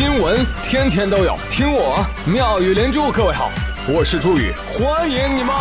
[0.00, 3.12] 新闻天天都有，听我妙语连珠。
[3.12, 3.50] 各位好，
[3.86, 5.54] 我是朱宇，欢迎你们！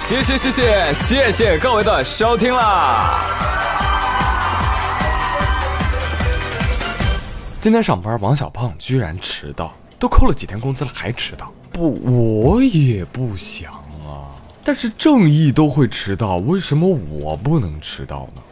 [0.00, 3.20] 谢谢谢谢谢谢各位的收听啦！
[7.60, 11.52] 今天上班，王小胖居然迟到，都扣了几天工资了还迟到？
[11.70, 13.83] 不，我也不想。
[14.64, 18.42] 但是正义都会迟到，为什么我不能迟到呢？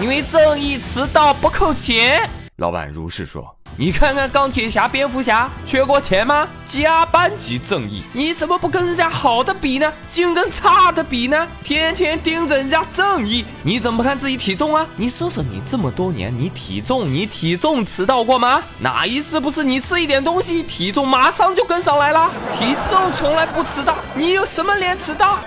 [0.00, 2.30] 因为正义迟到不扣钱。
[2.58, 3.54] 老板如是说。
[3.76, 6.48] 你看看钢铁侠、蝙蝠侠缺过钱吗？
[6.66, 9.92] 加班即正义，你怎么不跟人家好的比呢？
[10.08, 11.46] 净跟差的比呢？
[11.62, 14.84] 天天盯着人家正义，你怎么不看自己体重啊？
[14.96, 18.60] 你说说你这么多年，你体重你体重迟到过吗？
[18.80, 22.28] 哪一次不是你吃一点东西，体重马上就跟上来了？
[22.50, 25.38] 体重从来不迟到，你有什么脸迟到？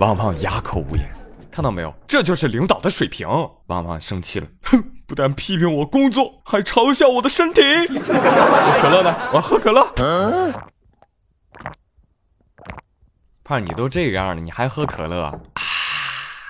[0.00, 1.08] 王胖哑口无言。
[1.48, 3.28] 看到没有，这就是领导的水平。
[3.68, 7.62] 王胖生气了，哼，不但批评我工作，还嘲笑我的身体。
[7.62, 9.14] 我可乐呢？
[9.30, 9.92] 我要喝可乐。
[13.44, 15.22] 胖，你都这样了，你还喝可乐？
[15.22, 15.40] 啊，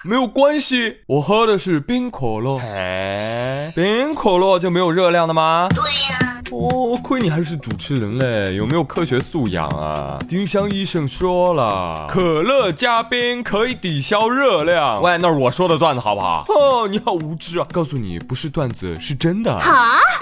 [0.03, 2.59] 没有关系，我喝的是冰可乐。
[2.59, 5.69] 哎，冰可乐就没有热量的吗？
[5.69, 5.79] 对
[6.11, 6.26] 呀。
[6.53, 10.19] 哦，亏你还是主持人嘞，有没有科学素养啊？
[10.29, 15.03] 丁香医生说了，可乐加冰可以抵消热量。
[15.03, 16.45] 喂，那是我说的段子好不好？
[16.49, 17.67] 哦，你好无知啊！
[17.73, 19.59] 告诉你，不是段子，是真的。
[19.59, 19.73] 好，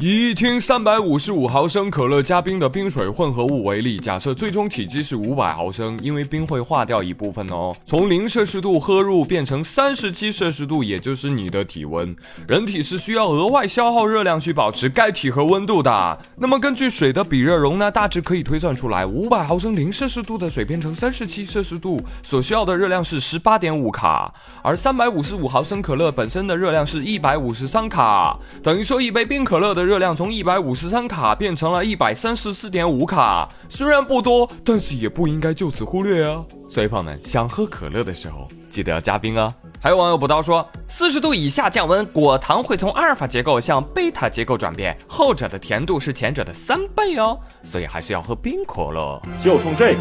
[0.01, 7.75] 以听三百五十五毫升可乐加冰的冰水混合物为例，假设最终体积是五百毫升，因为冰会化掉一部分哦。
[7.85, 12.17] 从零摄氏度喝入变成三十七摄氏度，也就是你的体温。
[12.49, 16.14] 人体是需要额外消耗热量去保持该体和温度的。
[16.37, 36.45] 那么根据水的比热容呢，大致可以推算出来，五百毫升零摄氏度的水变成三十七摄氏度所需要的热量是十八点五卡，而三百五十五毫升可乐本身的热量是一百五十三卡，等于说一杯冰可乐的热量从一百五十三卡变成了一百三十四点五卡，虽然不多，但是也不应该就此忽略啊。
[36.69, 39.53] 所以朋友们想喝可乐的时候，记得要加冰啊。
[39.85, 49.21] 还有网友补刀说，四十度以下降温，果糖会从阿尔法结构向贝塔结构转变，后者的甜度是前者的三倍哦，所以还是要喝冰可乐。
[49.45, 49.99] 就冲这个，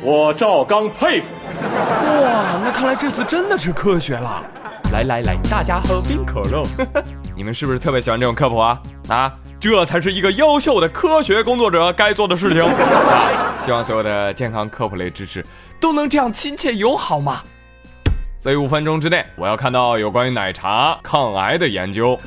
[0.00, 1.26] 我赵刚佩服。
[1.62, 4.42] 哇，那看来这次真的是科学了。
[4.94, 6.62] 来来来，大家喝冰可乐。
[7.36, 8.80] 你们是不是特别喜欢这种科普啊？
[9.08, 9.30] 啊，
[9.60, 12.64] 这才是一个优秀的科学工作者该做的事情。
[13.62, 15.44] 希望所有的健康科普类知识
[15.78, 17.42] 都能这样亲切友好吗？
[18.42, 22.18] 所以五分钟之内，我要看到有关于奶茶抗癌的研究。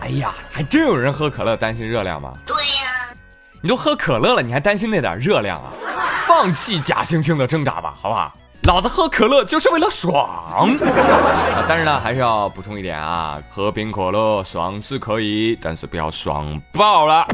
[0.00, 2.32] 哎呀，还真有人喝可乐担心热量吗？
[2.46, 3.12] 对呀，
[3.60, 5.70] 你都喝可乐了，你还担心那点热量啊？
[6.26, 8.32] 放弃假惺惺的挣扎吧，好不好？
[8.62, 10.26] 老子喝可乐就是为了爽。
[11.68, 17.26] 但是呢，还是要补充一点啊，喝冰可乐爽是可以，但是不要爽爆了。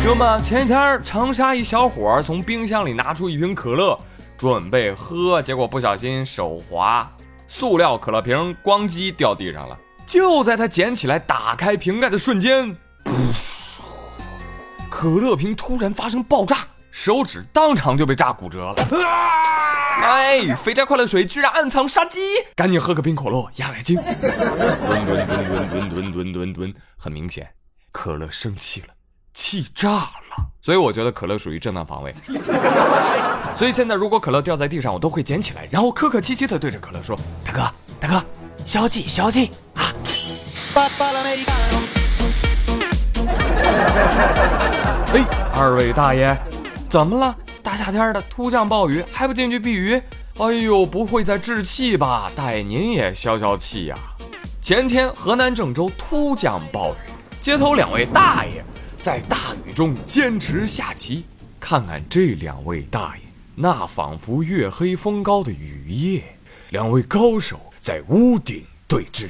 [0.00, 0.38] 知道吗？
[0.38, 3.98] 前几天长沙一小伙从冰箱里拿出一瓶可乐，
[4.38, 7.10] 准备喝，结果不小心手滑，
[7.46, 9.76] 塑料可乐瓶咣叽掉地上了。
[10.06, 12.74] 就在他捡起来打开瓶盖的瞬间，
[14.88, 16.58] 可乐瓶突然发生爆炸，
[16.90, 18.74] 手指当场就被炸骨折了。
[20.00, 22.20] 哎，肥宅快乐水居然暗藏杀机，
[22.56, 23.96] 赶紧喝个冰可乐压压惊。
[23.96, 27.50] 吨吨吨吨吨吨吨吨吨，很明显，
[27.92, 28.88] 可乐生气了。
[29.38, 30.10] 气炸了，
[30.60, 32.12] 所以我觉得可乐属于正当防卫。
[33.56, 37.16] 所以现在如果可乐掉在地上，我都会捡起来，然后客客气气的对着可乐说
[37.46, 38.20] ：“大哥，大哥，
[38.64, 39.94] 消气消气啊！”
[45.14, 45.24] 哎，
[45.54, 46.36] 二位大爷，
[46.90, 47.36] 怎么了？
[47.62, 50.02] 大夏天的突降暴雨，还不进去避雨？
[50.38, 52.28] 哎呦，不会在置气吧？
[52.34, 53.96] 大爷您也消消气呀！
[54.60, 56.96] 前天河南郑州突降暴雨，
[57.40, 58.64] 街头两位大爷。
[59.08, 61.24] 在大雨中坚持下棋，
[61.58, 63.22] 看看这两位大爷，
[63.54, 66.22] 那仿佛月黑风高的雨夜，
[66.68, 69.28] 两位高手在屋顶对峙。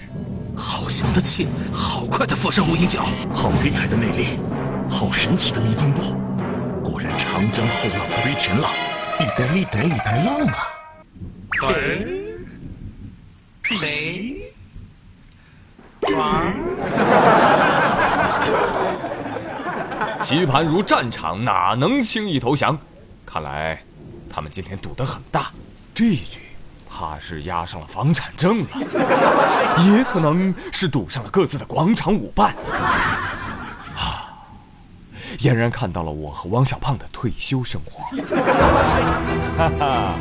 [0.57, 4.41] 好强的气，好快的佛山无影脚，好厉害的内力，
[4.91, 6.17] 好神奇的迷踪步。
[6.83, 8.73] 果然长江后浪推前浪，
[9.21, 10.59] 一代一代一代浪啊！
[11.69, 12.05] 对，
[13.79, 14.51] 对，
[16.17, 16.53] 王。
[20.23, 22.79] 棋盘如战场，哪能轻易投降？
[23.25, 23.83] 看来
[24.29, 25.51] 他们今天赌得很大，
[25.95, 26.41] 这一局
[26.89, 28.67] 怕是押上了房产证了，
[29.87, 32.55] 也可能是赌上了各自的广场舞伴。
[33.97, 34.33] 啊！
[35.39, 38.05] 俨然看到了我和王小胖的退休生活。
[39.57, 40.15] 哈哈。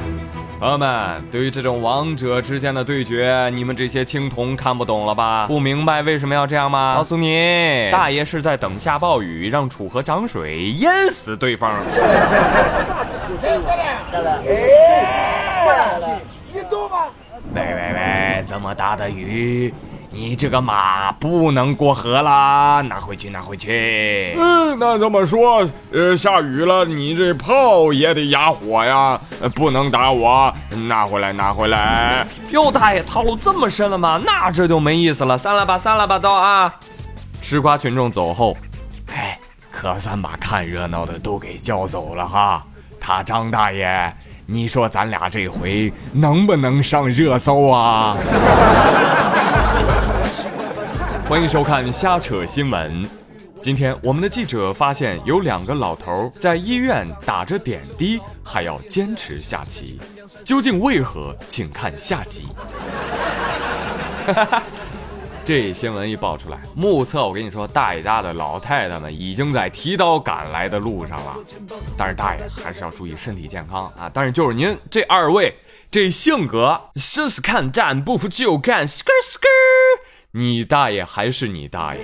[0.59, 5.45] 朋友们，对于这种王者之间的对决，你们这些青铜看不懂了吧？
[5.45, 6.95] 不明白为什么要这样吗？
[6.97, 11.79] 告诉你，大爷是在等下暴雨，让楚河涨水淹死对方。
[17.53, 19.71] 喂喂喂，这么大的雨！
[20.09, 24.33] 你这个马不能过河啦，拿回去，拿回去。
[24.37, 29.19] 嗯，那这么说，呃，下雨了，你这炮也得哑火呀，
[29.53, 30.51] 不能打我，
[30.87, 32.25] 拿回来，拿回来。
[32.51, 34.19] 哟，大爷套路这么深了吗？
[34.25, 36.73] 那这就没意思了，散了吧，散了吧，都啊！
[37.41, 38.57] 吃瓜群众走后，
[39.13, 39.37] 哎，
[39.69, 42.63] 可算把看热闹的都给叫走了哈。
[42.99, 44.11] 他张大爷，
[44.45, 48.17] 你说咱俩这回能不能上热搜啊？
[51.27, 53.05] 欢迎收看瞎扯新闻。
[53.61, 59.99] 今天我们的记者发现有两个老头在医院打着点滴，还要坚持下棋，
[60.45, 61.35] 究竟为何？
[61.45, 62.47] 请看下集。
[65.43, 71.35] 这新闻一爆出来，目测我跟你说，大爷家的老太太们已经在提刀赶来的路上了。
[71.97, 74.09] 但是大爷还是要注意身体健康啊！
[74.13, 75.53] 但是就是您这二位
[75.91, 79.76] 这性格，试试看战不服就干，skr skr。
[80.37, 82.01] 你大爷还是你大爷，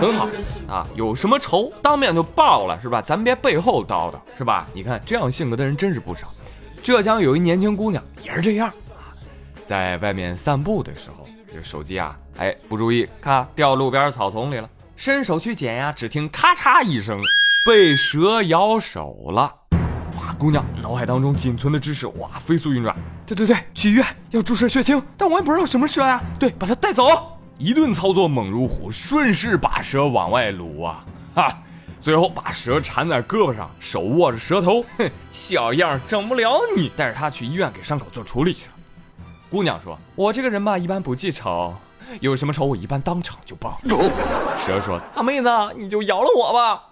[0.00, 0.26] 很好
[0.66, 0.86] 啊！
[0.94, 3.02] 有什么仇当面就报了是吧？
[3.02, 4.66] 咱别背后叨叨是吧？
[4.72, 6.26] 你看这样性格的人真是不少。
[6.82, 9.12] 浙江有一年轻姑娘也是这样啊，
[9.66, 14.66] 在外面散步的时候，这手机啊，哎不注意，咔掉路边草丛里了，
[14.96, 17.20] 伸手去捡呀，只听咔嚓一声，
[17.66, 19.54] 被蛇咬手了。
[20.42, 22.92] 姑娘脑海当中仅存的知识哇飞速运转。
[23.24, 26.20] 对对对，去医院要注射血清，但我也不知道什么蛇呀。
[26.36, 27.38] 对，把它带走。
[27.58, 31.04] 一顿操作猛如虎，顺势把蛇往外撸啊，
[31.36, 31.58] 哈，
[32.00, 36.90] 最后把蛇缠在胳膊上，手握着蛇头，哼， 小样整不了你。
[36.96, 38.72] 带着他去医院给伤口做处理去了。
[39.48, 41.72] 姑娘说：“我这个人吧，一般不记仇，
[42.18, 43.78] 有什么仇我一般当场就报。
[44.58, 45.48] ”蛇说：“大妹子，
[45.78, 46.82] 你就饶了我吧。”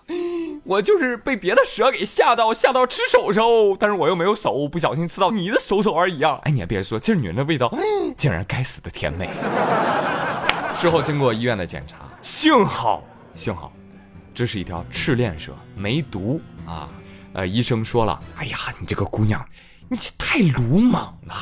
[0.71, 6.39] 我就是被别的蛇给吓到，吓到吃手手，但是我又没有手，不小心吃到你的手手而已啊！
[6.45, 7.77] 哎，你还别说，这女人的味道
[8.17, 9.29] 竟然该死的甜美。
[10.79, 13.03] 之后经过医院的检查，幸好
[13.35, 13.73] 幸好，
[14.33, 16.89] 这是一条赤链蛇，没毒啊。
[17.33, 19.45] 呃，医生说了，哎呀，你这个姑娘，
[19.89, 21.35] 你这太鲁莽了。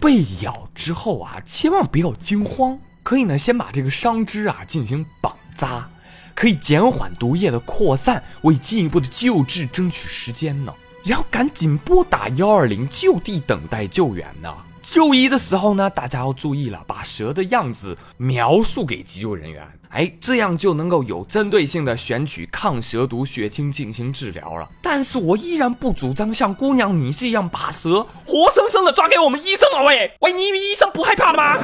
[0.00, 5.88] 被咬之后啊，千万不要惊慌，可以呢，先把这个伤肢啊进行绑扎。
[6.34, 10.72] 可以减缓毒液的扩散，为进一步的救治争取时间呢。
[11.04, 14.48] 然后赶紧拨打幺二零，就地等待救援呢。
[14.80, 24.68] 就医的时候呢，大家要注意了，把蛇的样子描述给急救人员，哎，这样就能够有针对性的选取抗蛇毒血清进行治疗了。
[24.82, 29.82] 但是我依然不主张像姑娘你这样把蛇活生生的抓给我们医生啊。
[29.84, 31.58] 喂喂，你以为医生不害怕吗？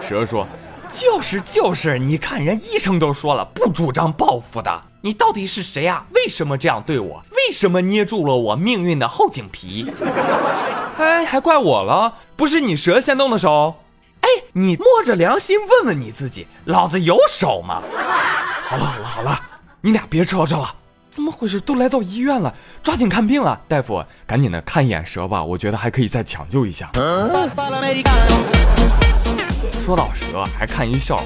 [0.00, 0.48] 蛇说。
[0.88, 4.82] 就是就是，你看人医生都说了，不主张报复的。
[5.02, 6.04] 你到底是谁啊？
[6.14, 7.22] 为什么这样对我？
[7.30, 9.92] 为什么捏住了我命运的后颈皮？
[10.98, 12.14] 哎，还怪我了？
[12.34, 13.74] 不是你蛇先动的手？
[14.20, 17.82] 哎，你摸着良心问问你自己，老子有手吗？
[18.62, 19.40] 好了好了好了，
[19.80, 20.74] 你俩别吵吵了。
[21.10, 21.60] 怎么回事？
[21.60, 22.52] 都来到医院了，
[22.82, 23.58] 抓紧看病啊！
[23.68, 26.90] 大夫，赶紧的看一眼蛇吧，我觉得还可以再抢救一下。
[29.72, 31.24] 说到蛇，还看一笑话，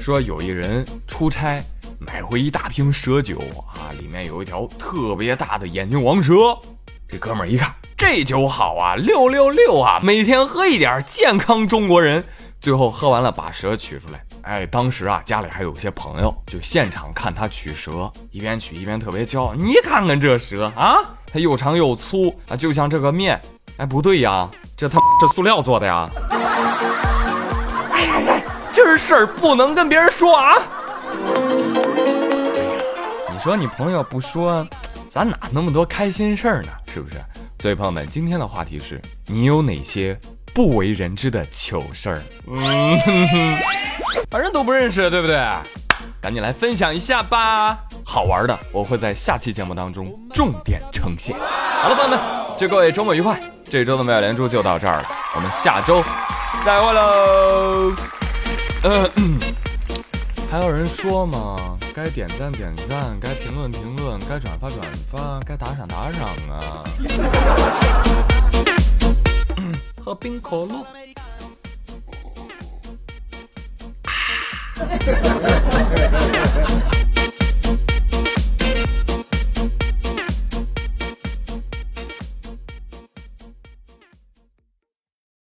[0.00, 1.62] 说有一人出差
[1.98, 6.34] 买回一大瓶蛇酒啊，里面有一条特别大的眼镜王蛇。
[7.08, 12.24] 这哥们儿一看，这酒好啊，六六六啊，每天喝一点，健康中国人。
[12.60, 14.24] 最后喝完了，把蛇取出来。
[14.42, 19.54] 哎，当时啊，家里还有些朋友，就现场看他取蛇，一边取一边特别骄傲。
[19.54, 20.96] 你看看这蛇啊，
[21.32, 23.40] 它又长又粗啊，就像这个面。
[23.78, 26.08] 哎，不对呀，这他这塑料做的呀。
[28.70, 30.56] 今儿事儿不能跟别人说啊！
[33.32, 34.66] 你说你朋友不说，
[35.08, 36.68] 咱哪那么多开心事儿呢？
[36.92, 37.16] 是不是？
[37.58, 40.18] 所以朋友们，今天的话题是你有哪些
[40.54, 42.22] 不为人知的糗事儿？
[42.46, 42.98] 嗯，
[44.30, 45.38] 反正都不认识，对不对？
[46.20, 47.78] 赶紧来分享一下吧！
[48.04, 51.36] 好玩的，我会在下期节目当中重点呈现。
[51.36, 52.18] 好了，朋友们，
[52.58, 53.40] 祝各位周末愉快！
[53.64, 56.02] 这周的妙连珠就到这儿了，我们下周
[56.64, 57.92] 再会喽！
[58.84, 59.36] 嗯，
[60.48, 61.76] 还有人说吗？
[61.92, 66.84] 该点赞点赞，该评论评论，该转发转发，该打赏打赏啊！
[70.00, 70.86] 喝冰可乐。